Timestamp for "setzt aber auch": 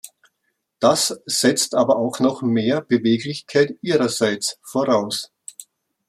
1.27-2.19